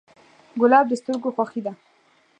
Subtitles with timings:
[0.61, 1.73] ګلاب د سترګو خوښي ده.